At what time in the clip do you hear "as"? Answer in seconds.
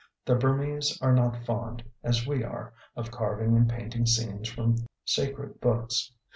2.03-2.25